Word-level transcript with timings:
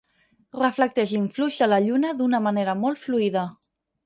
Reflecteix 0.61 1.13
l'influx 1.15 1.59
de 1.59 1.67
la 1.73 1.79
lluna 1.89 2.15
d'una 2.23 2.41
manera 2.47 2.77
molt 2.83 3.03
fluida. 3.05 3.47